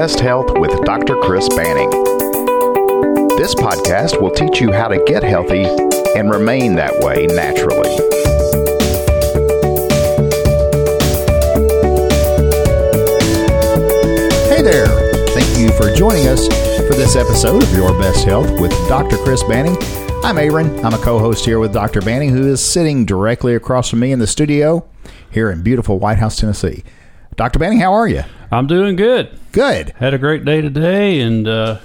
[0.00, 1.14] Best Health with Dr.
[1.16, 1.90] Chris Banning.
[3.36, 5.64] This podcast will teach you how to get healthy
[6.16, 7.90] and remain that way naturally.
[14.48, 14.86] Hey there.
[15.34, 19.18] Thank you for joining us for this episode of Your Best Health with Dr.
[19.18, 19.76] Chris Banning.
[20.24, 20.82] I'm Aaron.
[20.82, 22.00] I'm a co host here with Dr.
[22.00, 24.88] Banning, who is sitting directly across from me in the studio
[25.30, 26.84] here in beautiful White House, Tennessee.
[27.36, 27.58] Dr.
[27.58, 28.22] Banning, how are you?
[28.50, 29.39] I'm doing good.
[29.52, 29.90] Good.
[29.96, 31.80] Had a great day today and uh,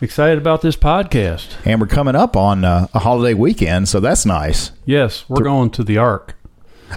[0.00, 1.54] excited about this podcast.
[1.64, 4.72] And we're coming up on uh, a holiday weekend, so that's nice.
[4.84, 6.36] Yes, we're going to the Ark.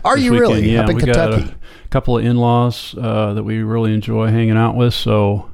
[0.04, 0.50] Are you weekend.
[0.50, 0.72] really?
[0.72, 1.44] Yeah, Up in we Kentucky.
[1.44, 5.50] got a couple of in-laws uh, that we really enjoy hanging out with, so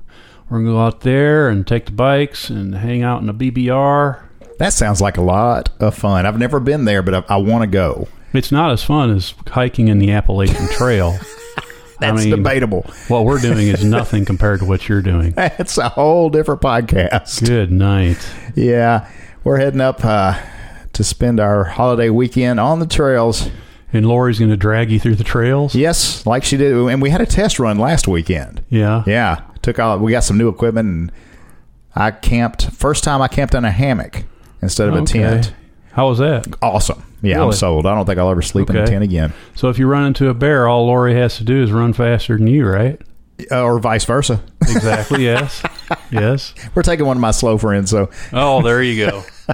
[0.49, 4.21] we're gonna go out there and take the bikes and hang out in a BBR.
[4.57, 6.25] That sounds like a lot of fun.
[6.25, 8.07] I've never been there, but I, I want to go.
[8.33, 11.19] It's not as fun as hiking in the Appalachian Trail.
[12.01, 12.81] That's mean- debatable.
[13.07, 15.31] what we're doing is nothing compared to what you're doing.
[15.35, 17.45] That's a whole different podcast.
[17.45, 18.17] Good night.
[18.55, 19.09] Yeah,
[19.43, 20.39] we're heading up uh,
[20.93, 23.49] to spend our holiday weekend on the trails.
[23.93, 25.75] And Lori's going to drag you through the trails.
[25.75, 28.63] Yes, like she did, and we had a test run last weekend.
[28.69, 29.03] Yeah.
[29.05, 29.97] Yeah, took all.
[29.99, 31.11] We got some new equipment, and
[31.93, 32.71] I camped.
[32.71, 34.23] First time I camped in a hammock
[34.61, 35.53] instead of a tent.
[35.91, 36.47] How was that?
[36.61, 37.03] Awesome.
[37.21, 37.85] Yeah, I'm sold.
[37.85, 40.29] I don't think I'll ever sleep in a tent again, So if you run into
[40.29, 42.99] a bear, all Lori has to do is run faster than you, right?
[43.51, 44.39] uh, or vice versa.
[44.61, 45.23] Exactly.
[45.25, 45.63] yes.
[46.11, 46.53] Yes.
[46.75, 49.23] We're taking one of my slow friends, so Oh, there you go.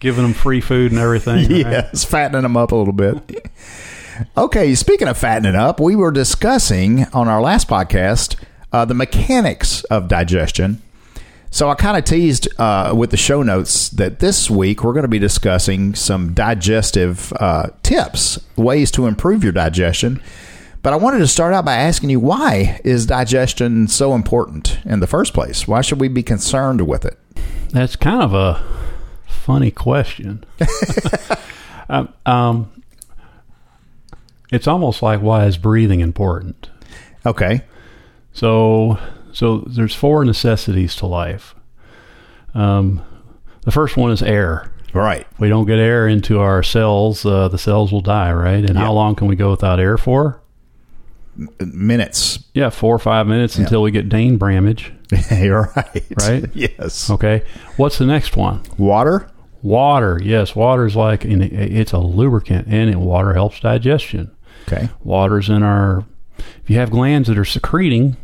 [0.00, 1.48] Giving them free food and everything.
[1.50, 1.50] right?
[1.50, 3.48] yes, fattening them up a little bit.
[4.36, 8.36] okay, speaking of fattening up, we were discussing on our last podcast
[8.72, 10.82] uh, the mechanics of digestion.
[11.50, 15.02] So I kind of teased uh, with the show notes that this week we're going
[15.02, 20.20] to be discussing some digestive uh, tips, ways to improve your digestion.
[20.82, 25.00] But I wanted to start out by asking you why is digestion so important in
[25.00, 25.66] the first place?
[25.66, 27.18] Why should we be concerned with it?
[27.70, 28.62] That's kind of a
[29.26, 30.44] funny question.
[31.88, 32.82] um, um,
[34.52, 36.70] it's almost like why is breathing important?
[37.26, 37.62] Okay.
[38.32, 38.98] So,
[39.32, 41.54] so there's four necessities to life.
[42.54, 43.02] Um,
[43.62, 44.72] the first one is air.
[44.94, 45.26] Right.
[45.32, 48.64] If we don't get air into our cells, uh, the cells will die, right?
[48.64, 48.80] And Yeah.
[48.86, 50.40] how long can we go without air for?
[51.60, 52.44] Minutes.
[52.54, 53.64] Yeah, four or five minutes Yeah.
[53.64, 54.92] until we get Dane Bramage.
[55.30, 56.04] You're right.
[56.20, 56.44] Right?
[56.54, 57.10] Yes.
[57.10, 57.42] Okay.
[57.76, 58.62] What's the next one?
[58.76, 59.30] Water.
[59.62, 60.20] Water.
[60.22, 64.30] Yes, water is like it's a lubricant, and it, water helps digestion.
[64.66, 64.88] Okay.
[65.02, 66.04] Water's in our.
[66.38, 68.16] If you have glands that are secreting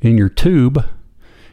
[0.00, 0.84] in your tube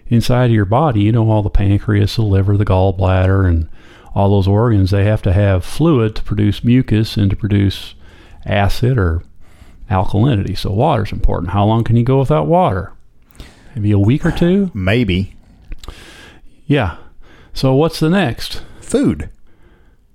[0.07, 3.69] inside of your body, you know all the pancreas, the liver, the gallbladder, and
[4.13, 4.91] all those organs.
[4.91, 7.95] They have to have fluid to produce mucus and to produce
[8.45, 9.23] acid or
[9.89, 10.57] alkalinity.
[10.57, 11.51] So water's important.
[11.51, 12.93] How long can you go without water?
[13.75, 14.71] Maybe a week or two.
[14.73, 15.35] Maybe
[16.65, 16.97] Yeah.
[17.53, 18.63] So what's the next?
[18.81, 19.29] food,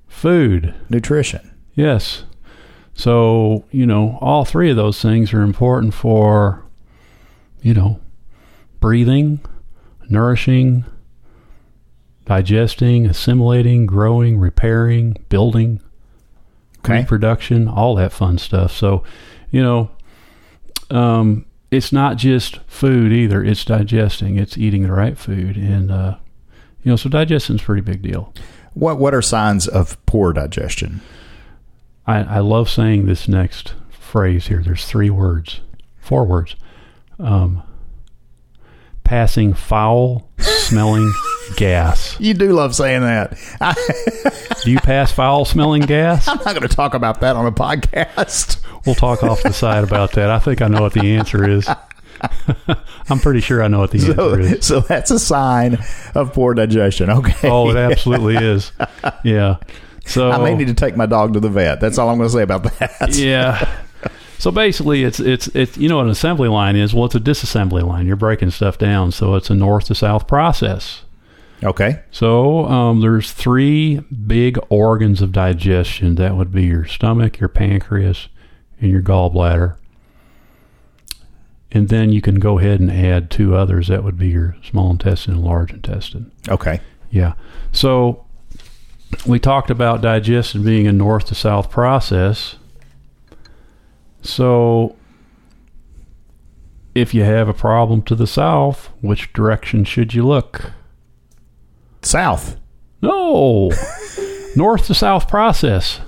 [0.08, 0.74] Food.
[0.88, 1.50] nutrition.
[1.74, 2.24] Yes.
[2.94, 6.64] So, you know, all three of those things are important for,
[7.62, 7.98] you know,
[8.80, 9.41] breathing,
[10.08, 10.84] nourishing,
[12.24, 15.80] digesting, assimilating, growing, repairing, building,
[16.78, 17.00] Okay.
[17.00, 18.72] reproduction, all that fun stuff.
[18.72, 19.04] So,
[19.50, 19.90] you know,
[20.90, 23.44] um, it's not just food either.
[23.44, 24.38] It's digesting.
[24.38, 26.16] It's eating the right food, and uh,
[26.82, 28.32] you know, so digestion's a pretty big deal.
[28.74, 31.00] What What are signs of poor digestion?
[32.06, 34.62] I, I love saying this next phrase here.
[34.64, 35.60] There's three words,
[36.00, 36.56] four words.
[37.20, 37.62] Um,
[39.10, 41.12] passing foul smelling
[41.56, 42.16] gas.
[42.21, 43.37] You do love saying that.
[43.60, 43.75] I,
[44.62, 46.28] Do you pass foul smelling gas?
[46.28, 48.65] I'm not going to talk about that on a podcast.
[48.87, 50.31] We'll talk off the side about that.
[50.31, 51.69] I think I know what the answer is.
[53.10, 54.65] I'm pretty sure I know what the answer is.
[54.65, 55.78] so that's a sign
[56.15, 57.10] of poor digestion.
[57.10, 57.49] Okay.
[57.50, 58.70] Oh, it absolutely is.
[59.25, 59.56] Yeah.
[60.06, 61.81] So I may need to take my dog to the vet.
[61.81, 63.11] That's all I'm going to say about that.
[63.17, 63.69] yeah.
[64.40, 66.94] So basically, it's it's it's you know what an assembly line is.
[66.94, 68.06] Well, it's a disassembly line.
[68.06, 71.02] You're breaking stuff down, so it's a north to south process.
[71.62, 72.00] Okay.
[72.10, 76.14] So um, there's three big organs of digestion.
[76.14, 78.28] That would be your stomach, your pancreas,
[78.81, 79.76] and your gallbladder.
[81.70, 83.88] And then you can go ahead and add two others.
[83.88, 86.32] That would be your small intestine and large intestine.
[86.48, 86.81] Okay.
[87.10, 87.34] Yeah.
[87.72, 88.25] So
[89.26, 92.56] we talked about digestion being a north to south process.
[94.22, 94.96] So
[96.94, 100.72] if you have a problem to the south, which direction should you look?
[102.02, 102.56] South.
[103.02, 103.70] No.
[104.56, 106.00] north to south process.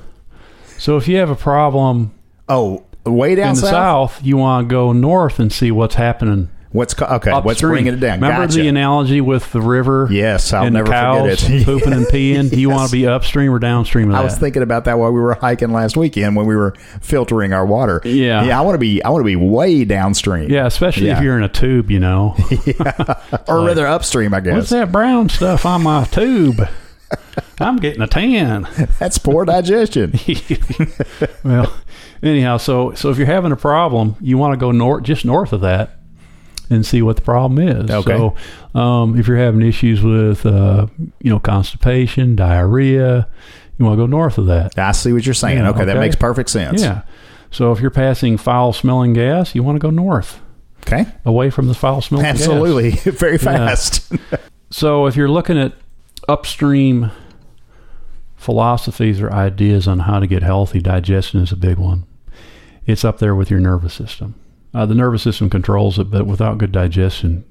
[0.78, 2.12] So if you have a problem
[2.48, 3.70] Oh, way down in the south.
[4.12, 7.30] south, you want to go north and see what's happening What's ca- okay?
[7.32, 7.70] What's upstream.
[7.72, 8.20] bringing it down?
[8.20, 8.58] Remember Gotcha.
[8.62, 10.08] the analogy with the river?
[10.10, 11.64] Yes, I'll and never cows forget it.
[11.66, 12.48] pooping and peeing.
[12.50, 14.20] Do you want to be upstream or downstream of that?
[14.20, 16.72] I was thinking about that while we were hiking last weekend when we were
[17.02, 18.00] filtering our water.
[18.04, 18.44] Yeah.
[18.44, 18.58] yeah.
[18.58, 19.02] I want to be.
[19.02, 20.50] I want to be way downstream.
[20.50, 21.18] yeah, especially Yeah.
[21.18, 22.34] if you're in a tube, you know.
[23.48, 24.32] or rather upstream.
[24.32, 26.66] I guess What's that brown stuff on my tube?
[27.60, 28.66] I'm getting a tan.
[28.98, 30.14] that's poor digestion.
[31.44, 31.72] well,
[32.22, 35.52] anyhow, so so if you're having a problem, you want to go north, just north
[35.52, 35.98] of that,
[36.72, 37.90] and see what the problem is.
[37.90, 38.16] Okay.
[38.16, 38.34] So,
[38.78, 40.86] um, if you're having issues with, uh,
[41.20, 43.28] you know, constipation, diarrhea,
[43.78, 44.78] you want to go north of that.
[44.78, 45.58] I see what you're saying.
[45.58, 46.82] Yeah, okay, that makes perfect sense.
[46.82, 47.02] Yeah.
[47.50, 50.40] So if you're passing foul-smelling gas, you want to go north,
[50.86, 51.04] Okay.
[51.24, 52.36] away from the foul-smelling gas.
[52.40, 52.90] Absolutely.
[53.12, 54.10] Very fast.
[54.74, 55.74] So if you're looking at
[56.30, 57.10] upstream
[58.36, 62.04] philosophies or ideas on how to get healthy, digestion is a big one.
[62.86, 64.34] It's up there with your nervous system.
[64.74, 67.44] Uh, the nervous system controls it, but without good digestion,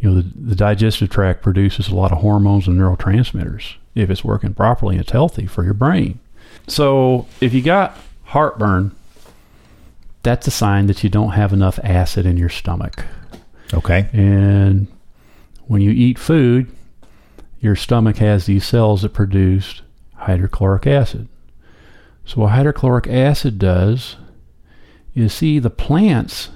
[0.00, 3.74] you know, the, the digestive tract produces a lot of hormones and neurotransmitters.
[3.94, 6.20] If it's working properly, it's healthy for your brain.
[6.68, 8.94] So if you got heartburn,
[10.22, 13.04] that's a sign that you don't have enough acid in your stomach.
[13.74, 14.08] Okay.
[14.12, 14.86] And
[15.66, 16.68] when you eat food,
[17.60, 19.82] your stomach has these cells that produce
[20.14, 21.28] hydrochloric acid.
[22.24, 24.16] So, what hydrochloric acid does
[25.14, 26.50] is see the plants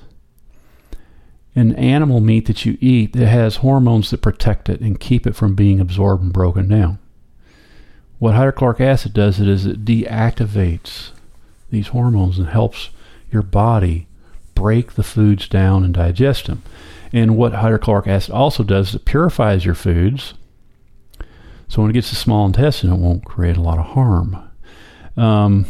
[1.56, 5.36] and animal meat that you eat that has hormones that protect it and keep it
[5.36, 6.98] from being absorbed and broken down.
[8.18, 11.10] What hydrochloric acid does it is it deactivates
[11.70, 12.90] these hormones and helps
[13.30, 14.06] your body
[14.54, 16.62] break the foods down and digest them.
[17.12, 20.34] And what hydrochloric acid also does is it purifies your foods.
[21.68, 24.50] So when it gets to the small intestine, it won't create a lot of harm.
[25.16, 25.66] Um,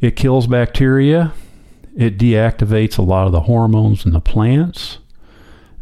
[0.00, 1.32] it kills bacteria.
[1.96, 4.98] It deactivates a lot of the hormones in the plants.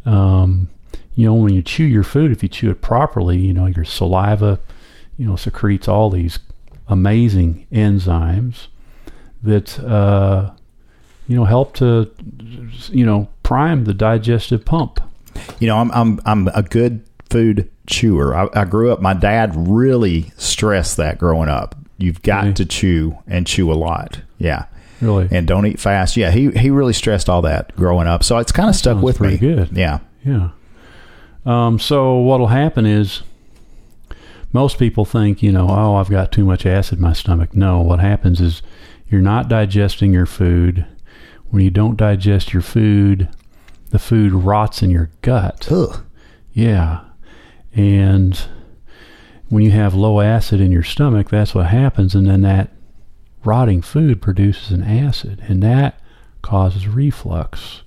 [0.05, 0.69] Um,
[1.15, 3.85] you know, when you chew your food, if you chew it properly, you know, your
[3.85, 4.61] saliva,
[5.17, 6.39] you know, secretes all these
[6.89, 8.69] amazing enzymes
[9.43, 10.51] that, uh,
[11.27, 12.11] you know, help to,
[12.89, 15.01] you know, prime the digestive pump.
[15.59, 18.37] You know, I'm I'm I'm a good food chewer.
[18.37, 19.01] I, I grew up.
[19.01, 21.75] My dad really stressed that growing up.
[21.99, 24.21] You've got to chew and chew a lot.
[24.39, 24.67] Yeah.
[25.01, 25.29] Really.
[25.31, 26.17] And don't eat fast.
[26.17, 28.25] Yeah, he he really stressed all that growing up.
[28.25, 29.37] So it's kind of stuck sounds with me.
[29.37, 29.71] good.
[29.77, 29.99] Yeah.
[30.25, 30.51] Yeah.
[31.45, 33.23] Um, so what'll happen is
[34.53, 37.55] most people think, you know, oh, I've got too much acid in my stomach.
[37.55, 38.63] No, what happens is
[39.09, 40.87] you're not digesting your food.
[41.51, 43.29] When you don't digest your food,
[43.91, 45.69] the food rots in your gut.
[45.71, 46.05] Ugh.
[46.53, 47.03] Yeah.
[47.75, 48.41] And
[49.49, 52.15] when you have low acid in your stomach, that's what happens.
[52.15, 52.71] And then that
[53.47, 56.01] rotting food produces an acid, and that
[56.43, 57.83] causes reflux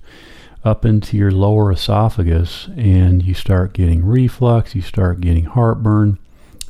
[0.63, 2.67] up into your lower esophagus.
[2.75, 6.17] And you start getting reflux, you start getting heartburn,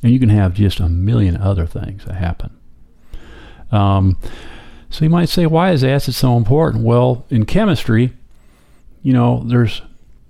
[0.04, 2.52] and you can have just a million other things that happen.
[3.72, 4.18] Um,
[4.90, 6.84] so you might say, why is acid so important?
[6.84, 8.14] Well, in chemistry,
[9.04, 9.82] you know, there's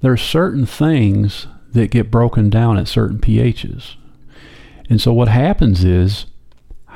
[0.01, 3.95] there's certain things that get broken down at certain pHs.
[4.89, 6.25] And so what happens is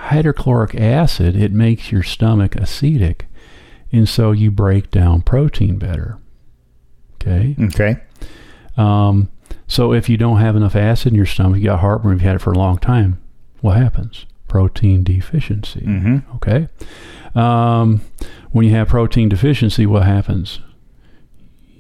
[0.04, 3.22] hydrochloric acid, it makes your stomach acidic.
[3.92, 6.18] And so you break down protein better.
[7.16, 7.56] Okay?
[7.60, 7.98] Okay.
[8.76, 9.32] Um,
[9.68, 12.36] so if you don't have enough acid in your stomach, you got heartburn, you've had
[12.36, 13.22] it for a long time,
[13.62, 14.26] what happens?
[14.48, 15.82] Protein deficiency.
[15.82, 16.36] Mm-hmm.
[16.36, 16.68] Okay.
[17.34, 18.02] Um,
[18.52, 20.60] when you have protein deficiency, what happens?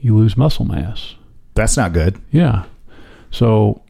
[0.01, 1.15] You lose muscle mass.
[1.56, 2.20] That's not good.
[2.32, 2.63] Yeah.
[3.32, 3.82] So,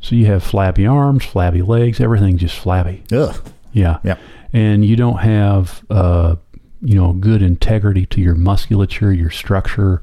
[0.00, 3.02] so you have flabby arms, flabby legs, everything just flabby.
[3.12, 3.36] Ugh.
[3.72, 3.98] Yeah.
[4.04, 4.18] Yep.
[4.52, 6.36] And you don't have, uh,
[6.80, 10.02] you know, good integrity to your musculature, your structure,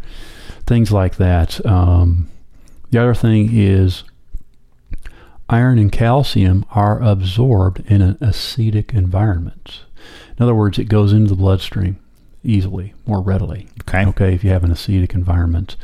[0.66, 1.66] things like that.
[1.66, 2.30] Um,
[2.92, 4.04] the other thing is
[5.50, 9.84] iron and calcium are absorbed in an acidic environment.
[10.38, 11.98] In other words, it goes into the bloodstream
[12.44, 13.68] easily, more readily.
[13.82, 14.06] Okay.
[14.06, 15.76] Okay, if you have an acidic environment.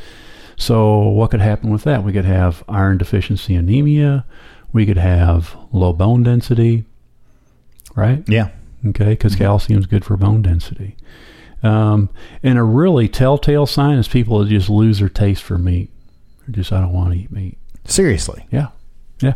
[0.62, 2.04] So, what could happen with that?
[2.04, 4.28] We could have iron deficiency anemia.
[4.72, 6.86] We could have low bone density,
[7.96, 8.24] right?
[8.30, 8.50] Yeah.
[8.86, 10.96] Okay, because calcium is good for bone density.
[11.64, 12.10] Um,
[12.44, 15.90] and a really telltale sign is people that just lose their taste for meat.
[16.42, 17.58] They're just, I don't want to eat meat.
[17.86, 18.46] Seriously.
[18.52, 18.68] Yeah.
[19.20, 19.34] Yeah.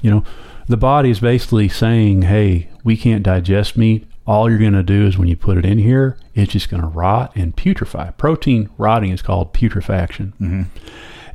[0.00, 0.24] You know,
[0.66, 4.06] the body is basically saying, hey, we can't digest meat.
[4.26, 6.80] All you're going to do is when you put it in here, it's just going
[6.82, 8.16] to rot and putrefy.
[8.16, 10.32] Protein rotting is called putrefaction.
[10.40, 10.62] Mm-hmm.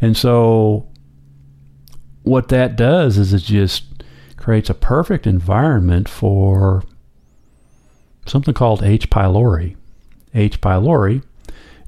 [0.02, 0.88] And so,
[2.24, 4.04] what that does is it just
[4.38, 6.84] creates a perfect environment for
[8.26, 9.10] something called H.
[9.10, 9.76] pylori.
[10.34, 10.62] H.
[10.62, 11.24] pylori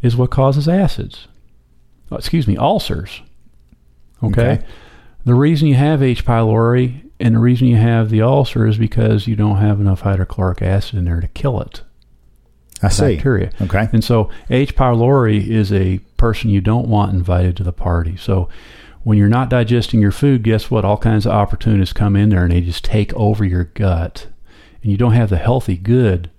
[0.01, 1.27] is what causes acids.
[2.11, 3.21] Oh, excuse me, ulcers.
[4.21, 4.41] Okay?
[4.41, 4.65] Okay.
[5.23, 6.25] The reason you have H.
[6.25, 10.61] pylori and the reason you have the ulcer is because you don't have enough hydrochloric
[10.61, 11.81] acid in there to kill it,
[12.81, 13.15] I see.
[13.15, 13.51] bacteria.
[13.61, 13.87] Okay.
[13.93, 14.75] And so H.
[14.75, 18.17] pylori is a person you don't want invited to the party.
[18.17, 18.49] So
[19.03, 20.85] when you're not digesting your food, guess what?
[20.85, 24.27] All kinds of opportunists come in there and they just take over your gut.
[24.83, 26.29] And you don't have the healthy, good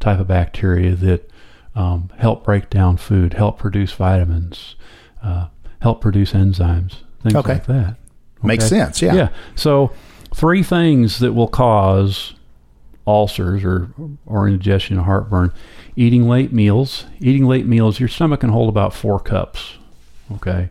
[0.00, 1.30] type of bacteria that
[1.74, 4.74] um, help break down food, help produce vitamins,
[5.22, 5.48] uh,
[5.80, 7.54] help produce enzymes, things Okay.
[7.54, 7.96] like that.
[8.42, 9.02] Makes sense.
[9.02, 9.14] Yeah.
[9.14, 9.28] Yeah.
[9.56, 9.90] So
[10.38, 12.34] three things that will cause
[13.06, 13.90] ulcers or
[14.24, 15.52] or indigestion and heartburn:
[15.96, 17.06] eating late meals.
[17.20, 19.74] Eating late meals, your stomach can hold about four cups.
[20.36, 20.68] Okay.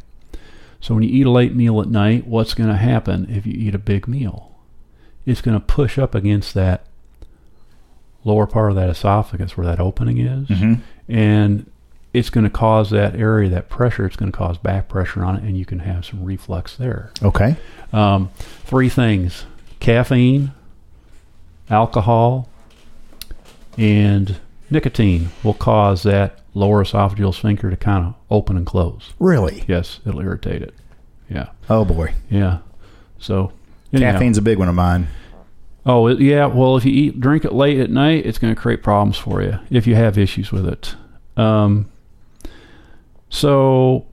[0.80, 3.54] So when you eat a late meal at night, what's going to happen if you
[3.54, 4.56] eat a big meal?
[5.26, 6.86] It's going to push up against that
[8.24, 10.76] lower part of that esophagus where that opening is, hmm
[11.10, 11.70] and
[12.14, 14.06] it's going to cause that area, that pressure.
[14.06, 17.12] It's going to cause back pressure on it, and you can have some reflux there.
[17.22, 17.56] Okay.
[17.94, 18.30] Um,
[18.66, 19.46] three things
[19.80, 20.52] caffeine,
[21.70, 22.50] alcohol,
[23.78, 24.38] and
[24.70, 29.14] nicotine will cause that lower esophageal sphincter to kind of open and close.
[29.20, 29.64] Really?
[29.68, 30.74] Yes, it'll irritate it.
[31.30, 32.14] Yeah, Oh boy.
[32.30, 32.60] yeah.
[33.20, 33.52] So,
[33.92, 34.14] anyhow.
[34.14, 35.08] Caffeine's a big one of mine.
[35.86, 36.46] Oh, it, yeah.
[36.48, 39.42] Well, if you eat drink it late at night, it's going to create problems for
[39.42, 40.96] you if you have issues with it.
[41.36, 41.90] Um,
[43.30, 44.06] so,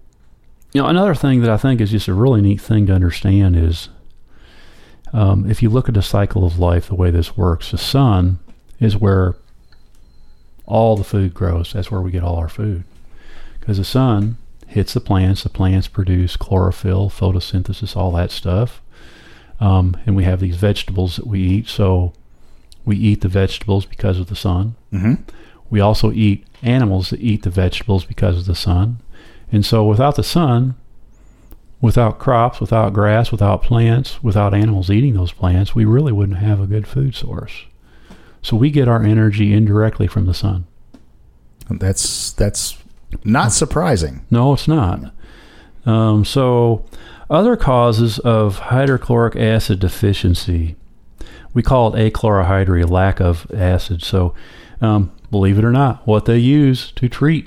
[0.72, 3.56] you know, another thing that I think is just a really neat thing to understand
[3.56, 3.88] is
[5.14, 8.40] um, if you look at the cycle of life, the way this works, the sun
[8.80, 9.36] is where
[10.66, 11.72] all the food grows.
[11.72, 12.82] That's where we get all our food.
[13.60, 18.82] Because the sun hits the plants, the plants produce chlorophyll, photosynthesis, all that stuff.
[19.60, 21.68] Um, and we have these vegetables that we eat.
[21.68, 22.12] So
[22.84, 24.74] we eat the vegetables because of the sun.
[24.90, 25.14] hmm
[25.70, 28.98] We also eat animals that eat the vegetables because of the sun.
[29.52, 30.74] And so without the sun,
[31.84, 36.58] without crops, without grass, without plants, without animals eating those plants, we really wouldn't have
[36.58, 37.66] a good food source.
[38.40, 40.66] So we get our energy indirectly from the sun.
[41.68, 42.78] That's that's
[43.22, 44.24] not surprising.
[44.30, 45.12] No, it's not.
[45.84, 46.86] Um, so,
[47.28, 50.76] other causes of hydrochloric acid deficiency,
[51.52, 54.02] we call it achlorohydria, lack of acid.
[54.02, 54.34] So,
[54.80, 57.46] um, believe it or not, what they use to treat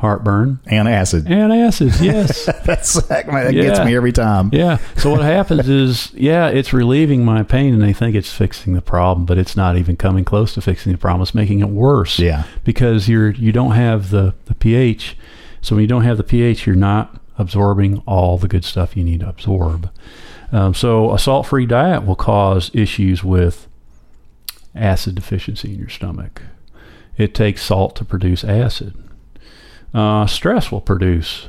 [0.00, 1.26] heartburn And acid.
[1.30, 2.46] and acids, yes.
[2.64, 4.50] That's that gets me every time.
[4.52, 4.78] Yeah.
[4.96, 8.80] So what happens is, yeah, it's relieving my pain, and they think it's fixing the
[8.80, 11.22] problem, but it's not even coming close to fixing the problem.
[11.22, 12.18] It's making it worse.
[12.18, 12.44] Yeah.
[12.64, 15.16] Because you're you don't have the the pH.
[15.60, 19.04] So when you don't have the pH, you're not absorbing all the good stuff you
[19.04, 19.90] need to absorb.
[20.52, 23.68] Um, so a salt-free diet will cause issues with
[24.74, 26.42] acid deficiency in your stomach.
[27.16, 28.94] It takes salt to produce acid.
[29.92, 31.48] Uh, stress will produce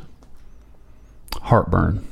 [1.43, 2.07] heartburn.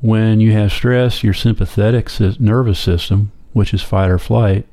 [0.00, 4.66] When you have stress, your sympathetic nervous system, which is fight or flight,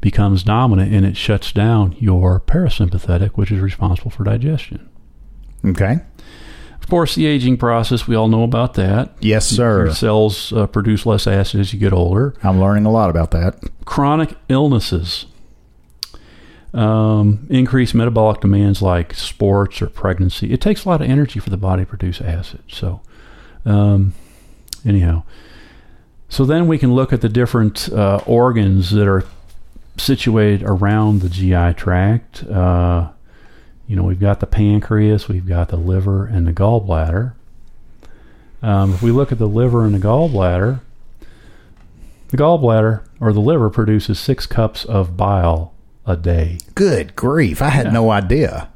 [0.00, 4.88] becomes dominant and it shuts down your parasympathetic, which is responsible for digestion.
[5.64, 6.00] Okay.
[6.80, 9.14] Of course, the aging process, we all know about that.
[9.20, 9.86] Yes, sir.
[9.86, 12.34] Your cells uh, produce less acid as you get older.
[12.42, 13.58] I'm learning a lot about that.
[13.86, 15.24] Chronic illnesses,
[16.74, 20.52] um, increased metabolic demands like sports or pregnancy.
[20.52, 22.62] It takes a lot of energy for the body to produce acid.
[22.68, 23.00] So,
[23.64, 24.12] um,
[24.84, 25.22] anyhow,
[26.28, 29.24] so then we can look at the different uh, organs that are
[29.96, 32.42] situated around the GI tract.
[32.42, 33.10] Uh,
[33.86, 37.34] you know, we've got the pancreas, we've got the liver, and the gallbladder.
[38.62, 40.80] Um, if we look at the liver and the gallbladder,
[42.28, 45.73] the gallbladder or the liver produces six cups of bile
[46.06, 46.58] a day.
[46.74, 47.62] Good grief.
[47.62, 47.92] I had Yeah.
[47.92, 48.68] no idea.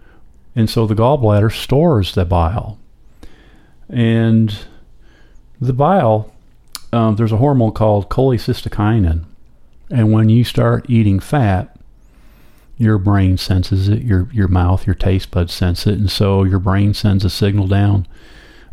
[0.57, 2.79] And so the gallbladder stores the bile.
[3.89, 4.57] And
[5.61, 6.33] the bile,
[6.93, 9.25] um, there's a hormone called cholecystokinin.
[9.91, 11.75] And when you start eating fat,
[12.77, 15.99] your brain senses it, your, your mouth, your taste buds sense it.
[15.99, 18.07] And so your brain sends a signal down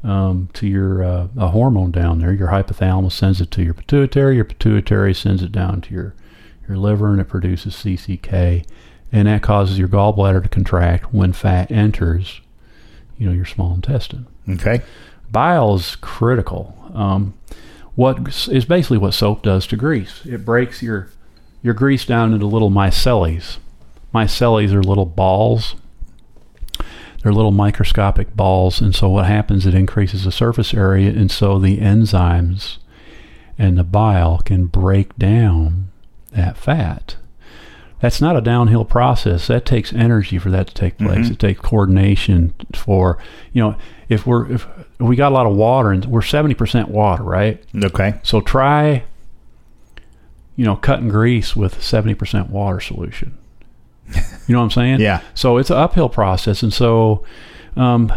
[0.03, 2.31] um, to your uh, a hormone down there.
[2.33, 4.35] Your hypothalamus sends it to your pituitary.
[4.35, 6.13] Your pituitary sends it down to your,
[6.67, 8.65] your liver and it produces CCK
[9.11, 12.41] and that causes your gallbladder to contract when fat enters,
[13.17, 14.27] you know, your small intestine.
[14.49, 14.81] Okay.
[15.31, 16.77] Bile is critical.
[16.93, 17.33] Um,
[17.95, 20.21] what is basically what soap does to grease?
[20.25, 21.09] It breaks your
[21.61, 23.57] your grease down into little micelles.
[24.13, 25.75] Micelles are little balls.
[27.23, 29.65] They're little microscopic balls, and so what happens?
[29.65, 32.77] It increases the surface area, and so the enzymes
[33.57, 35.89] and the bile can break down
[36.35, 37.15] that fat.
[38.01, 39.47] that's not a downhill process.
[39.47, 41.29] That takes energy for that to take place.
[41.29, 43.17] It takes coordination for
[43.53, 43.75] you know
[44.09, 44.67] if we're if
[44.99, 47.63] we got a lot of water and we're seventy percent water, right?
[47.83, 48.19] Okay.
[48.23, 49.03] So try
[50.55, 53.37] you know cutting grease with seventy percent water solution.
[54.47, 54.99] You know what I'm saying?
[55.05, 55.21] Yeah.
[55.33, 57.23] So it's an uphill process, and so
[57.75, 58.13] um,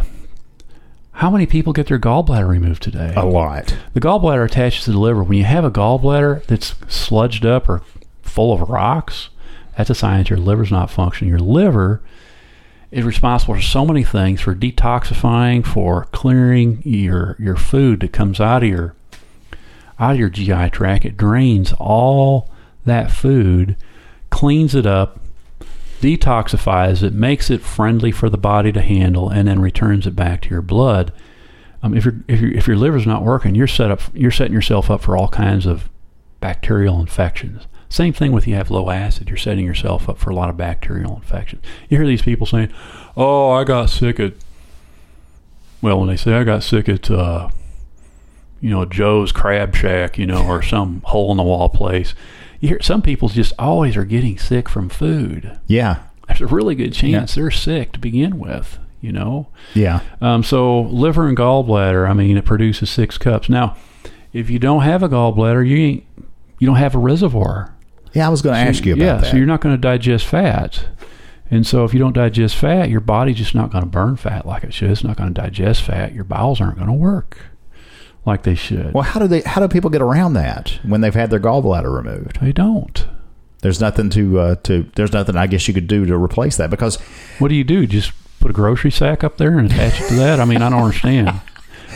[1.12, 3.12] how many people get their gallbladder removed today?
[3.16, 3.74] A lot.
[3.94, 5.22] The gallbladder attaches to the liver.
[5.24, 7.82] When you have a gallbladder that's sludged up or
[8.28, 9.30] full of rocks,
[9.76, 11.30] that's a sign that your liver's not functioning.
[11.30, 12.02] Your liver
[12.90, 18.40] is responsible for so many things for detoxifying, for clearing your your food that comes
[18.40, 18.94] out of your
[19.98, 21.04] out of your GI tract.
[21.04, 22.50] It drains all
[22.84, 23.76] that food,
[24.30, 25.20] cleans it up,
[26.00, 30.42] detoxifies it, makes it friendly for the body to handle, and then returns it back
[30.42, 31.12] to your blood.
[31.82, 35.02] Um, if if if your liver's not working, you're set up you're setting yourself up
[35.02, 35.88] for all kinds of
[36.40, 37.66] bacterial infections.
[37.88, 40.56] Same thing with you have low acid, you're setting yourself up for a lot of
[40.56, 41.62] bacterial infections.
[41.88, 42.70] You hear these people saying,
[43.16, 44.34] "Oh, I got sick at,"
[45.80, 47.48] well, when they say I got sick at, uh,
[48.60, 52.14] you know, Joe's Crab Shack, you know, or some hole in the wall place.
[52.60, 55.58] You hear some people just always are getting sick from food.
[55.68, 56.00] Yeah.
[56.26, 58.78] There's a really good chance they're sick to begin with.
[59.00, 60.00] You know, Yeah.
[60.20, 63.48] um, so liver and gallbladder, I mean, it produces six cups.
[63.48, 63.76] Now,
[64.32, 66.04] if you don't have a gallbladder, you ain't,
[66.58, 67.72] you don't have a reservoir.
[68.14, 68.26] Yeah.
[68.26, 69.30] I was going to ask you about yeah, that.
[69.30, 70.86] so you're not going to digest fat.
[71.50, 74.46] And so if you don't digest fat, your body's just not going to burn fat
[74.46, 74.90] like it should.
[74.90, 76.14] It's not going to digest fat.
[76.14, 77.38] Your bowels aren't going to work
[78.26, 78.92] like they should.
[78.92, 79.40] well, how do they?
[79.40, 82.40] How do people get around that when they've had their gallbladder removed?
[82.40, 83.06] They don't.
[83.62, 84.90] There's nothing to uh, to.
[84.94, 86.96] There's nothing I guess you could do to replace that because
[87.38, 87.86] What do you do?
[87.86, 90.40] Just put a grocery sack up there and attach it to that?
[90.40, 91.40] I mean, I don't understand.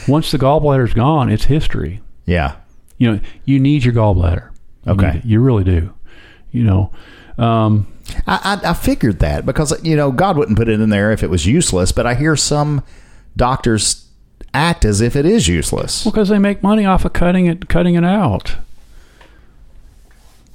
[0.08, 2.00] Once the gallbladder's gone, it's history.
[2.26, 2.56] yeah.
[2.98, 4.50] You know, you need your gallbladder.
[4.86, 5.20] You Okay.
[5.24, 5.92] You really do.
[6.52, 6.92] You know,
[7.38, 7.86] um,
[8.26, 11.22] I, I, I figured that because you know God wouldn't put it in there if
[11.22, 12.82] it was useless, but I hear some
[13.36, 14.06] doctors
[14.54, 16.04] act as if it is useless.
[16.04, 18.56] because they make money off of cutting it, cutting it out.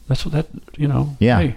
[0.07, 1.17] That's what that you know.
[1.19, 1.39] Yeah.
[1.41, 1.55] hey,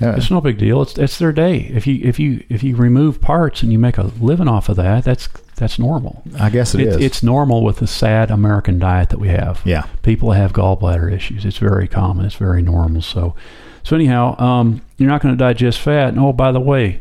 [0.00, 0.16] Yeah.
[0.16, 0.82] it's no big deal.
[0.82, 1.58] It's it's their day.
[1.72, 4.76] If you if you if you remove parts and you make a living off of
[4.76, 6.24] that, that's that's normal.
[6.40, 6.96] I guess it It- is.
[6.96, 9.60] It's normal with the sad American diet that we have.
[9.64, 9.82] yeah.
[10.02, 11.44] people have gallbladder issues.
[11.44, 12.24] It's very common.
[12.26, 13.02] It's very normal.
[13.02, 13.36] So,
[13.84, 16.08] so anyhow, um, you're not going to digest fat.
[16.08, 17.00] And oh, by the way,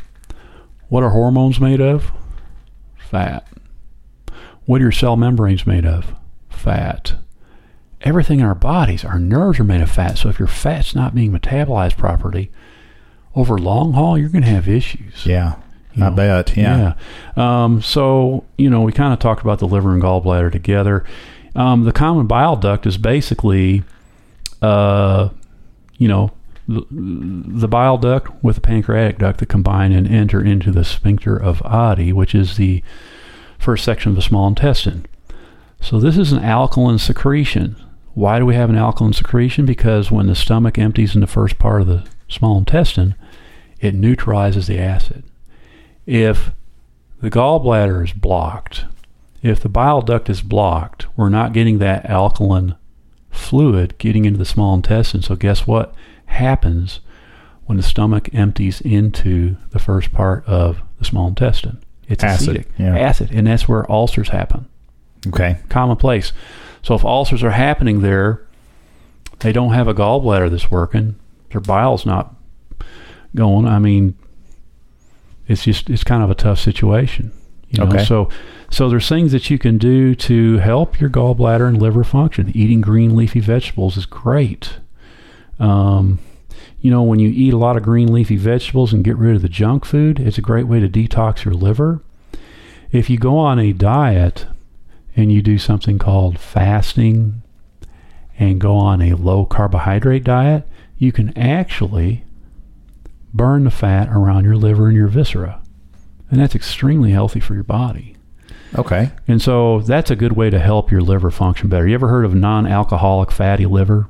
[0.90, 2.12] what are hormones made of?
[2.98, 3.48] Fat.
[4.66, 6.16] What are your cell membranes made of?
[6.50, 7.16] Fat.
[8.02, 10.18] Everything in our bodies, our nerves are made of fat.
[10.18, 12.52] So if your fat's not being metabolized properly,
[13.36, 15.26] over long haul, you're going to have issues.
[15.26, 15.56] Yeah.
[15.94, 16.58] You I know, bet.
[16.58, 16.96] Yeah.
[17.38, 17.64] yeah.
[17.64, 21.06] Um, so, you know, we kind of talked about the liver and gallbladder together.
[21.56, 23.84] Um, the common bile duct is basically,
[24.62, 25.30] uh,
[25.98, 26.32] you know,
[26.68, 31.60] the, bile duct with the pancreatic duct that combine and enter into the sphincter of
[31.60, 32.84] Oddi, which is the
[33.60, 35.06] first section of the small intestine.
[35.80, 37.76] So this is an alkaline secretion.
[38.14, 39.66] Why do we have an alkaline secretion?
[39.66, 43.16] Because when the stomach empties in the first part of the small intestine,
[43.80, 45.24] it neutralizes the acid
[46.06, 46.52] if
[47.22, 48.86] the gallbladder is blocked,
[49.42, 52.76] if the bile duct is blocked, we're not getting that alkaline
[53.30, 55.22] fluid getting into the small intestine.
[55.22, 55.94] So, guess what
[56.32, 57.00] happens
[57.66, 61.82] when the stomach empties into the first part of the small intestine?
[62.08, 62.66] It's Acid, acidic.
[62.78, 62.98] yeah.
[62.98, 63.30] Acid.
[63.32, 64.68] And that's where ulcers happen.
[65.28, 65.58] Okay.
[65.70, 66.34] Commonplace.
[66.82, 68.42] So, if ulcers are happening there,
[69.40, 71.16] they don't have a gallbladder that's working,
[71.52, 72.36] their bile's not
[73.36, 73.68] going.
[73.68, 74.18] I mean,
[75.48, 77.32] it's just it's kind of a tough situation.
[77.70, 77.92] You know?
[77.92, 78.06] Okay.
[78.06, 78.30] So
[78.70, 82.52] so there's things that you can do to help your gallbladder and liver function.
[82.56, 84.80] Eating green leafy vegetables is great.
[85.62, 86.20] Um,
[86.82, 89.44] you know, when you eat a lot of green leafy vegetables and get rid of
[89.44, 92.02] the junk food, it's a great way to detox your liver.
[92.92, 94.48] If you go on a diet
[95.16, 97.44] and you do something called fasting
[98.40, 102.24] and go on a low carbohydrate diet, you can actually
[103.34, 105.62] burn the fat around your liver and your viscera.
[106.32, 108.16] And that's extremely healthy for your body.
[108.76, 109.12] Okay.
[109.28, 111.88] And so that's a good way to help your liver function better.
[111.88, 114.10] You ever heard of non-alcoholic fatty liver?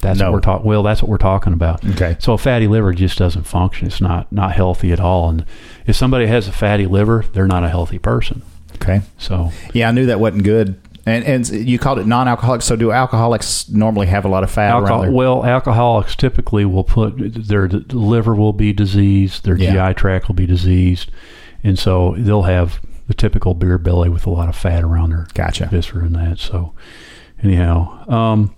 [0.00, 0.26] That's No.
[0.26, 0.66] what we're talking.
[0.66, 1.84] Well, that's what we're talking about.
[1.92, 2.16] Okay.
[2.18, 3.86] So a fatty liver just doesn't function.
[3.86, 5.30] It's not not healthy at all.
[5.30, 5.44] And
[5.86, 8.42] if somebody has a fatty liver, they're not a healthy person.
[8.76, 9.02] Okay.
[9.18, 10.74] So Yeah, I knew that wasn't good.
[11.06, 12.62] And and you called it non-alcoholic.
[12.62, 16.84] So do alcoholics normally have a lot of fat Alcohol, around well, alcoholics typically will
[16.84, 17.14] put
[17.48, 19.72] their liver will be diseased, their Yeah.
[19.90, 21.10] GI tract will be diseased,
[21.62, 25.26] and so they'll have the typical beer belly with a lot of fat around their
[25.34, 25.66] Gotcha.
[25.66, 26.38] viscera and that.
[26.38, 26.72] So,
[27.42, 28.54] anyhow, um,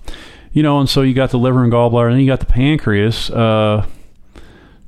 [0.56, 2.46] you know, and so you got the liver and gallbladder, and then you got the
[2.46, 3.28] pancreas.
[3.28, 3.84] Uh,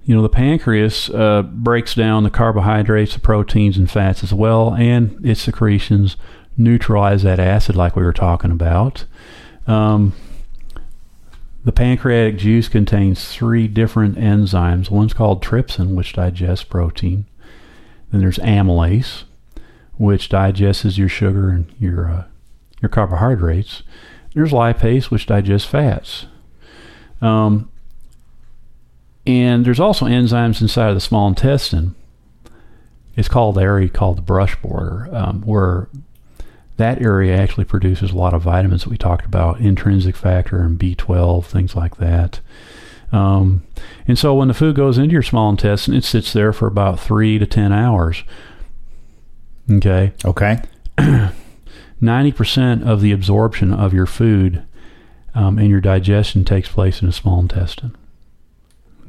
[0.02, 4.72] you know, the pancreas uh, breaks down the carbohydrates, the proteins, and fats as well,
[4.72, 6.16] and its secretions
[6.56, 9.04] neutralize that acid, like we were talking about.
[9.66, 10.14] Um,
[11.66, 14.90] the pancreatic juice contains three different enzymes.
[14.90, 17.26] One's called trypsin, which digests protein.
[18.10, 19.24] Then there's amylase,
[19.98, 22.24] which digests your sugar and your uh,
[22.80, 23.82] your carbohydrates.
[24.38, 26.26] There's lipase, which digests fats.
[27.20, 27.72] Um,
[29.26, 31.96] and there's also enzymes inside of the small intestine.
[33.16, 35.88] It's called the area called the brush border, um, where
[36.76, 40.78] that area actually produces a lot of vitamins that we talked about, intrinsic factor and
[40.78, 42.38] B12, things like that.
[43.10, 43.64] Um,
[44.06, 47.00] and so when the food goes into your small intestine, it sits there for about
[47.00, 48.22] three to 10 hours.
[49.68, 50.12] Okay.
[50.24, 50.62] Okay.
[52.02, 54.64] 90% of the absorption of your food
[55.34, 57.96] um, and your digestion takes place in the small intestine.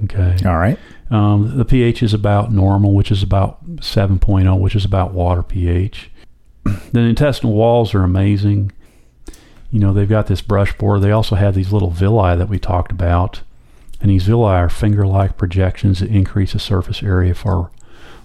[0.05, 0.37] Okay.
[0.45, 0.77] All right.
[1.11, 6.09] Um, the pH is about normal, which is about 7.0, which is about water pH.
[6.91, 8.71] the intestinal walls are amazing.
[9.71, 10.99] You know, they've got this brush border.
[10.99, 13.41] They also have these little villi that we talked about.
[14.01, 17.71] And these villi are finger like projections that increase the surface area for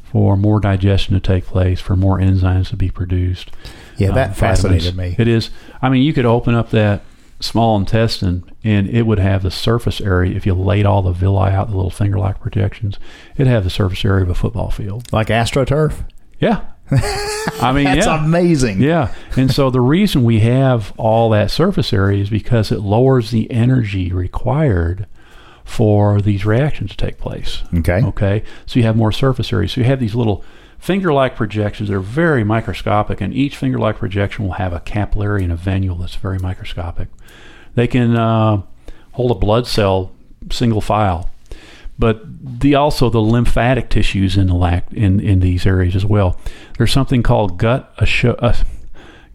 [0.03, 3.51] for more digestion to take place, for more enzymes to be produced.
[3.97, 5.19] Yeah, that um, fascinated vitamins.
[5.19, 5.23] me.
[5.23, 5.51] It is.
[5.81, 7.03] I mean, you could open up that
[7.41, 11.51] small intestine and it would have the surface area, if you laid all the villi
[11.51, 12.99] out, the little finger like projections,
[13.35, 15.13] it'd have the surface area of a football field.
[15.13, 16.09] Like AstroTurf.
[16.41, 16.63] Yeah.
[17.61, 18.25] I mean, That's yeah.
[18.25, 18.81] amazing.
[18.81, 19.15] Yeah.
[19.37, 23.51] And so the reason we have all that surface area is because it lowers the
[23.51, 25.07] energy required
[25.65, 27.63] for these reactions to take place.
[27.79, 28.03] Okay.
[28.03, 28.43] Okay.
[28.67, 29.69] So you have more surface area.
[29.69, 30.45] So you have these little
[30.79, 31.89] finger like projections.
[31.89, 35.99] They're very microscopic, and each finger like projection will have a capillary and a venule
[36.01, 37.09] that's very microscopic.
[37.75, 38.63] They can uh,
[39.13, 40.13] hold a blood cell
[40.51, 41.31] single file.
[41.99, 42.23] But
[42.61, 46.39] the also the lymphatic tissues in the lac, in, in these areas as well.
[46.77, 48.55] There's something called gut asho- uh,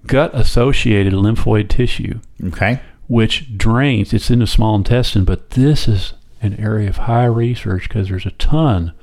[0.05, 2.81] gut associated lymphoid tissue Okay.
[3.07, 4.13] which drains.
[4.13, 8.25] It's in the small intestine, but this is an area of high research because there's
[8.25, 8.93] a ton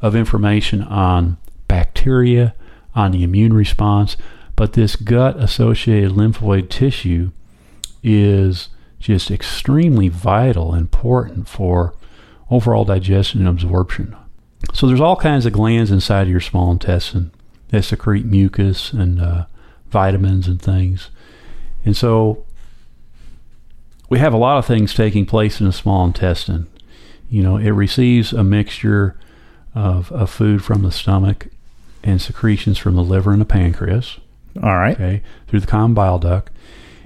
[0.00, 1.36] of information on
[1.66, 2.54] bacteria,
[2.94, 4.16] on the immune response.
[4.56, 7.30] But this gut associated lymphoid tissue
[8.02, 11.94] is just extremely vital, important for
[12.50, 14.16] overall digestion and absorption.
[14.74, 17.30] So there's all kinds of glands inside of your small intestine
[17.68, 19.44] that secrete mucus and uh,
[19.90, 21.10] vitamins and things.
[21.84, 22.44] And so
[24.08, 26.66] we have a lot of things taking place in the small intestine.
[27.30, 29.16] You know, it receives a mixture
[29.74, 31.48] of, of food from the stomach
[32.02, 34.18] and secretions from the liver and the pancreas,
[34.62, 34.94] All right.
[34.94, 36.50] okay, through the common bile duct.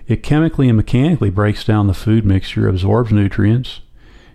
[0.06, 3.80] It chemically and mechanically breaks down the food mixture, absorbs nutrients,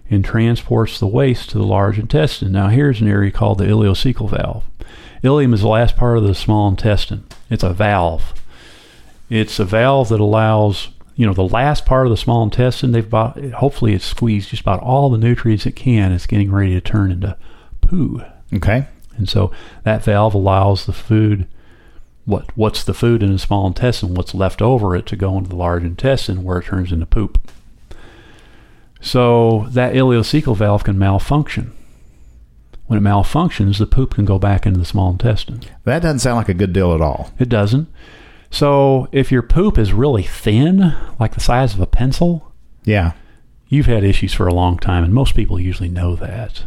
[0.09, 2.51] and transports the waste to the large intestine.
[2.51, 4.63] Now, here's an area called the ileocecal valve.
[5.23, 7.25] Ileum is the last part of the small intestine.
[7.49, 8.33] It's a valve.
[9.29, 13.09] It's a valve that allows, you know, the last part of the small intestine, they've
[13.09, 16.11] bought, hopefully it's squeezed just about all the nutrients it can.
[16.11, 17.35] It's getting ready to turn into
[17.81, 18.21] poo.
[18.53, 18.85] Okay.
[19.17, 19.51] And so
[19.83, 21.47] that valve allows the food,
[22.25, 25.49] what what's the food in the small intestine, what's left over it to go into
[25.49, 27.51] the large intestine where it turns into poop.
[29.01, 31.71] So that ileocecal valve can malfunction.
[32.85, 35.61] When it malfunctions, the poop can go back into the small intestine.
[35.83, 37.31] That doesn't sound like a good deal at all.
[37.39, 37.87] It doesn't.
[38.49, 42.51] So if your poop is really thin, like the size of a pencil,
[42.85, 43.11] Yeah.
[43.67, 46.63] you've had issues for a long time, and most people usually know that.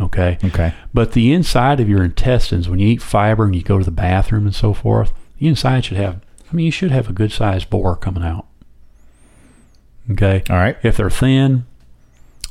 [0.00, 0.38] Okay.
[0.44, 0.74] Okay.
[0.92, 3.90] But the inside of your intestines, when you eat fiber and you go to the
[3.90, 6.20] bathroom and so forth, the inside should have,
[6.50, 8.46] I mean, you should have a good sized bore coming out.
[10.10, 10.42] Okay.
[10.50, 10.76] All right.
[10.82, 11.64] If they're thin,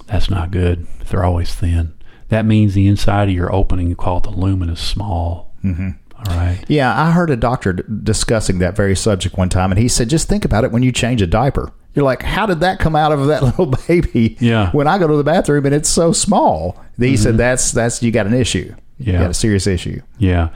[0.08, 0.88] that's not good.
[1.02, 1.94] If they're always thin,
[2.30, 5.52] that means the inside of your opening, you call it the lumen, is small.
[5.64, 5.90] Mm-hmm.
[6.30, 6.64] All right.
[6.68, 10.10] Yeah, I heard a doctor d- discussing that very subject one time, and he said,
[10.10, 11.72] just think about it when you change a diaper.
[11.96, 14.38] You're like, how did that come out of that little baby?
[14.40, 14.72] Yeah.
[14.72, 18.12] When I go to the bathroom and it's so small, he said that's that's you
[18.12, 18.74] got an issue.
[19.00, 20.02] You got a serious issue.
[20.18, 20.50] Yeah.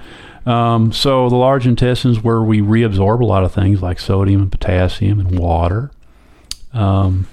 [0.45, 4.51] Um, so the large intestines where we reabsorb a lot of things like sodium and
[4.51, 5.91] potassium and water.
[6.71, 7.27] Um,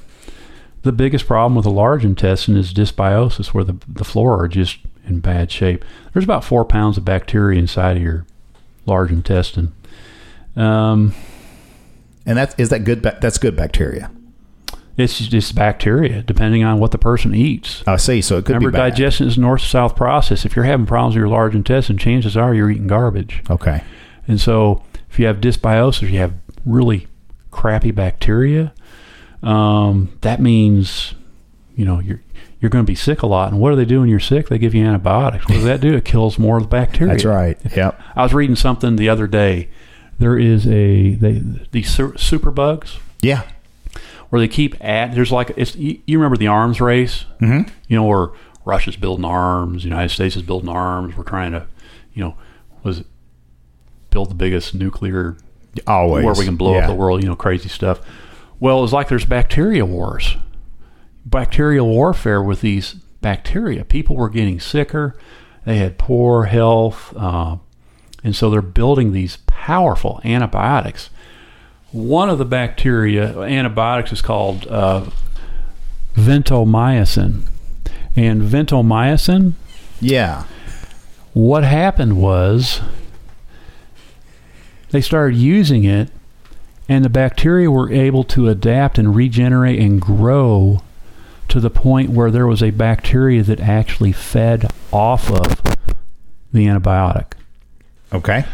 [0.82, 4.78] the biggest problem with the large intestine is dysbiosis, where the, the flora are just
[5.06, 5.84] in bad shape.
[6.12, 8.26] There's about four pounds of bacteria inside of your
[8.86, 9.72] large intestine.
[10.56, 11.14] Um,
[12.26, 13.02] And that is that good.
[13.02, 14.10] Ba- that's good bacteria.
[14.96, 17.82] it's just bacteria, depending on what the person eats.
[17.86, 18.20] I see.
[18.22, 18.90] So it could Remember, be bad.
[18.92, 20.44] digestion is a north south process.
[20.44, 23.42] If you're having problems with your large intestine, chances are you're eating garbage.
[23.50, 23.82] Okay.
[24.28, 26.32] And so, if you have dysbiosis, you have
[26.64, 27.08] really
[27.50, 28.72] crappy bacteria.
[29.42, 31.14] Um, that means
[31.76, 32.22] you know, you're
[32.64, 33.52] you're going to be sick a lot.
[33.52, 34.48] And what do they do when you're sick?
[34.48, 35.44] They give you antibiotics.
[35.46, 35.92] What does that do?
[35.94, 37.12] It kills more of the bacteria.
[37.12, 37.58] That's right.
[37.76, 38.00] Yep.
[38.16, 39.68] I was reading something the other day.
[40.18, 43.42] There is a they these super bugs Yeah.
[44.30, 47.68] where they keep at there's like it's you, you remember the arms race Mm-hmm.
[47.88, 48.28] you know where
[48.64, 51.66] Russia's building arms the United States is building arms we're trying to
[52.14, 52.34] you know
[52.82, 53.06] was it
[54.10, 55.36] build the biggest nuclear
[55.86, 56.24] Always.
[56.24, 56.82] where we can blow Yeah.
[56.82, 58.00] up the world you know crazy stuff
[58.60, 60.36] well it's like there's bacteria wars
[61.24, 65.16] bacterial warfare with these bacteria people were getting sicker
[65.64, 67.56] they had poor health uh,
[68.22, 71.08] and so they're building these powerful antibiotics
[71.92, 75.08] one of the bacteria antibiotics is called uh,
[76.16, 77.42] vancomycin.
[78.16, 79.52] And vancomycin,
[80.00, 80.44] Yeah.
[81.32, 82.80] what happened was
[84.90, 86.10] they started using it,
[86.88, 90.82] and the bacteria were able to adapt and regenerate and grow
[91.54, 95.62] to the point where there was a bacteria that actually fed off of
[96.52, 97.34] the antibiotic.
[98.12, 98.44] Okay.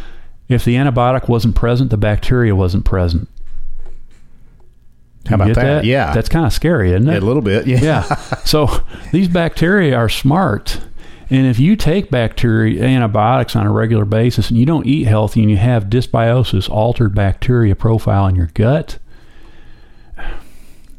[0.50, 3.26] If the antibiotic wasn't present, the bacteria wasn't present.
[5.26, 5.84] How about get that?
[5.86, 6.12] Yeah.
[6.12, 7.22] That's kind of scary, isn't it?
[7.22, 7.66] a little bit.
[7.66, 7.80] Yeah.
[7.80, 8.02] yeah.
[8.44, 8.68] So
[9.12, 10.78] these bacteria are smart.
[11.30, 15.40] And if you take bacteria antibiotics on a regular basis and you don't eat healthy
[15.40, 18.98] and you have dysbiosis, altered bacteria profile in your gut,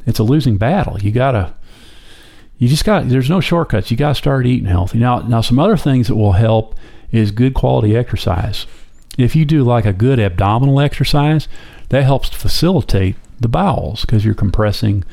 [0.07, 0.99] it's a losing battle.
[0.99, 1.53] You gotta
[2.61, 3.89] you just got there's no shortcuts.
[3.89, 4.99] You gotta start eating healthy.
[4.99, 6.75] Now now some other things that will help
[7.11, 8.67] is good quality exercise.
[9.17, 11.47] If you do like a good abdominal exercise,
[11.89, 15.03] that helps to facilitate the bowels because you're compressing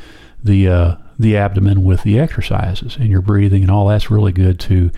[0.45, 4.61] the uh, the abdomen with the exercises and your breathing and all that's really good
[4.61, 4.91] to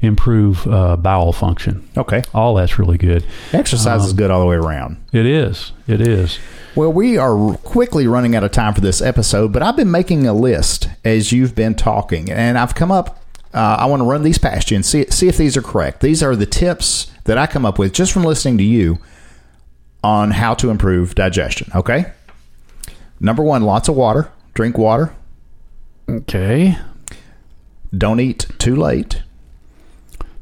[0.00, 1.88] improve uh, bowel function.
[1.96, 2.22] Okay.
[2.34, 3.24] All that's really good.
[3.52, 4.96] Exercise Um, is good all the way around.
[5.12, 5.72] It is.
[5.86, 6.38] It is.
[6.74, 10.26] Well, we are quickly running out of time for this episode, but I've been making
[10.26, 13.22] a list as you've been talking, and I've come up.
[13.54, 16.00] Uh, I want to run these past you and see see if these are correct.
[16.02, 18.98] These are the tips that I come up with just from listening to you
[20.04, 21.70] on how to improve digestion.
[21.74, 22.12] Okay.
[23.18, 24.30] Number one, lots of water.
[24.52, 25.14] Drink water.
[26.08, 26.76] Okay.
[27.96, 29.22] Don't eat too late.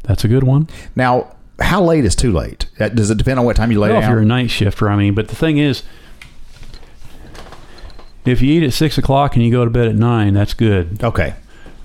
[0.04, 0.68] That's a good one.
[0.94, 2.66] Now, how late is too late?
[2.78, 4.88] Uh, Does it depend on what time you lay well, if you're a night shifter,
[4.88, 5.82] I mean, but the thing is,
[8.24, 11.02] if you eat at six o'clock and you go to bed at nine, that's good.
[11.02, 11.34] Okay.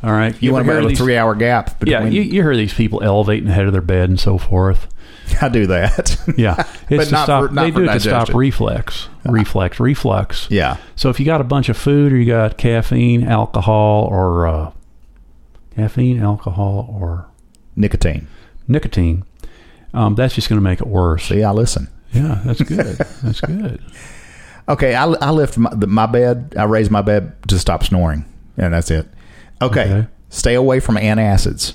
[0.02, 0.34] All right.
[0.42, 3.48] You, want to have a three hour gap Yeah, you, you hear these people elevating
[3.48, 4.88] the head of their bed and so forth.
[5.42, 6.18] I do that.
[6.38, 6.56] Yeah,
[6.90, 7.50] it's to not stop.
[7.50, 10.48] for- they do it to stop reflex, reflex, reflux.
[10.50, 10.78] yeah.
[10.96, 14.72] So if you got a bunch of food or you got caffeine, alcohol, or uh,
[15.76, 17.29] caffeine, alcohol, or
[17.80, 18.28] Nicotine.
[18.68, 19.24] nicotine,
[19.96, 21.26] um, that's just going to make it worse.
[21.30, 21.88] See, I listen.
[22.14, 22.98] Yeah, that's good.
[23.24, 23.82] that's good.
[24.68, 26.54] Okay, I, I lift my, the, my bed.
[26.58, 28.26] I raise my bed to stop snoring,
[28.58, 29.08] and that's it.
[29.62, 30.08] Okay, Okay.
[30.30, 31.74] stay away from antacids.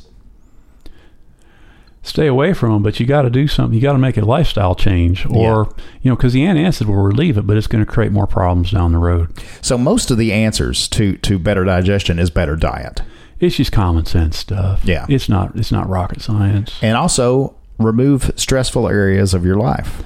[2.03, 3.75] Stay away from them, but you got to do something.
[3.75, 7.39] You got to make a lifestyle change, or you know, because the antacid will relieve
[7.39, 9.33] it, but it's going to create more problems down the road.
[9.63, 13.01] So most of the answers to to better digestion is better diet,
[13.45, 14.81] It's just common sense stuff.
[14.85, 15.07] Yeah.
[15.09, 15.55] it's not.
[15.57, 16.79] It's not rocket science.
[16.83, 20.03] and also remove stressful areas of your life.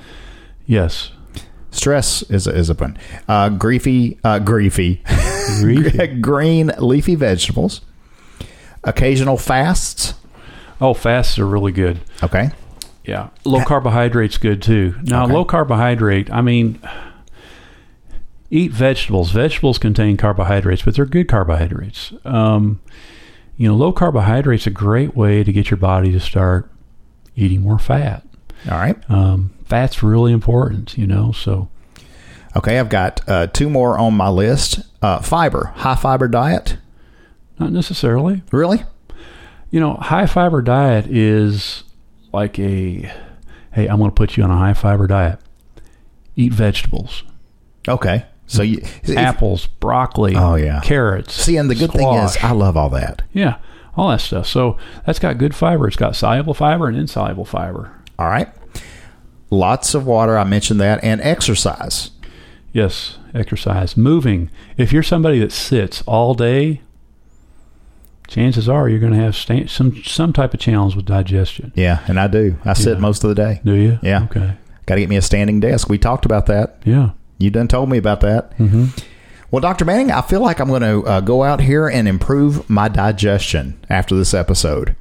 [0.66, 1.10] Yes.
[1.70, 2.96] Stress is a, is a pun.
[3.28, 6.20] Uh, griefy, uh, griefy, Griefy.
[6.20, 7.82] green leafy vegetables.
[8.84, 10.14] Occasional fasts.
[10.80, 12.00] Oh, fasts are really good.
[12.22, 12.50] Okay.
[13.04, 14.94] Yeah, low carbohydrate's good too.
[15.02, 15.32] Now, Okay.
[15.34, 16.30] low carbohydrate.
[16.30, 16.78] I mean,
[18.50, 19.30] eat vegetables.
[19.30, 22.12] Vegetables contain carbohydrates, but they're good carbohydrates.
[22.24, 22.80] Um,
[23.58, 26.70] you know, low carbohydrate's a great way to get your body to start
[27.36, 28.24] eating more fat.
[28.70, 28.96] All right.
[29.10, 30.96] Um, fat's really important.
[30.96, 31.68] You know, so
[32.56, 34.80] Okay, I've got uh, two more on my list.
[35.02, 36.76] Uh, fiber, high fiber diet.
[37.60, 38.42] not necessarily.
[38.50, 38.82] Really?
[39.70, 41.84] You know, high fiber diet is
[42.32, 43.12] like a
[43.72, 45.38] hey, I'm going to put you on a high fiber diet.
[46.36, 47.22] Eat vegetables.
[47.86, 48.24] Okay.
[48.48, 50.80] So you if- apples, broccoli, Oh, yeah.
[50.82, 51.34] carrots.
[51.34, 52.36] see, and the good thing is.
[52.42, 53.22] I love all that.
[53.32, 53.56] yeah,
[53.96, 54.46] all that stuff.
[54.46, 55.86] So that's got good fiber.
[55.86, 57.92] It's got soluble fiber and insoluble fiber.
[58.18, 58.48] All right.
[59.50, 60.36] Lots of water.
[60.36, 62.10] I mentioned that, and exercise.
[62.72, 64.50] Yes, exercise, moving.
[64.76, 66.80] If you're somebody that sits all day,
[68.26, 71.72] chances are you're going to have sta- some some type of challenge with digestion.
[71.74, 72.56] Yeah, and I do.
[72.64, 73.00] I sit Yeah.
[73.00, 73.60] most of the day.
[73.64, 73.98] Do you?
[74.02, 74.24] Yeah.
[74.24, 74.52] Okay.
[74.86, 75.88] Got to get me a standing desk.
[75.88, 76.76] We talked about that.
[76.84, 77.10] Yeah.
[77.38, 78.56] You done told me about that.
[78.58, 78.86] Mm-hmm.
[79.50, 79.84] Well, Dr.
[79.84, 83.80] Banning, I feel like I'm going to uh, go out here and improve my digestion
[83.88, 84.94] after this episode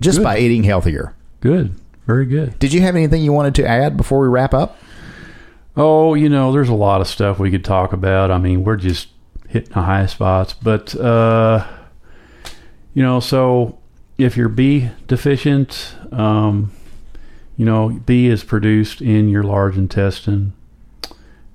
[0.00, 0.24] just Good.
[0.24, 1.14] by eating healthier.
[1.40, 1.74] Good.
[2.06, 2.58] Very good.
[2.58, 4.76] Did you have anything you wanted to add before we wrap up?
[5.76, 8.30] Oh, you know, there's a lot of stuff we could talk about.
[8.30, 9.08] I mean, we're just
[9.48, 10.52] hitting the high spots.
[10.52, 11.66] But uh,
[12.92, 13.78] you know, so
[14.18, 16.72] if you're B deficient, um,
[17.56, 20.52] you know, B is produced in your large intestine.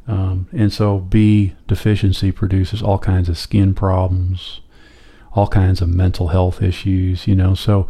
[0.08, 4.62] Um, and so B deficiency produces all kinds of skin problems,
[5.34, 7.56] all kinds of mental health issues, you know.
[7.56, 7.88] So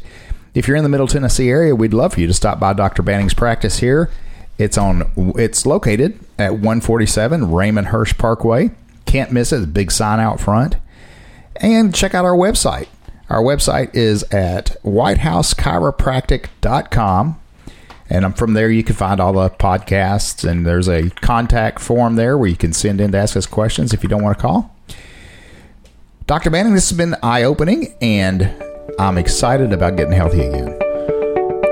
[0.53, 3.01] If you're in the Middle Tennessee area, we'd love for you to stop by Dr.
[3.01, 4.11] Banning's practice here.
[4.57, 8.71] It's on it's located at 147 Raymond Hirsch Parkway.
[9.05, 9.73] Can't miss it.
[9.73, 10.75] Big sign out front
[11.57, 12.87] and check out our website.
[13.29, 17.39] Our website is at whitehousechiropractic.com.
[18.09, 22.17] And um, from there, you can find all the podcasts, and there's a contact form
[22.17, 24.41] there where you can send in to ask us questions if you don't want to
[24.41, 24.75] call.
[26.27, 26.49] Dr.
[26.49, 28.53] Banning, this has been eye opening, and
[29.01, 30.77] I'm excited about getting healthy again.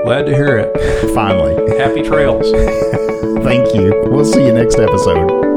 [0.02, 1.14] glad to hear it.
[1.14, 1.78] Finally.
[1.78, 2.50] Happy trails.
[3.44, 4.02] Thank you.
[4.06, 5.49] We'll see you next episode.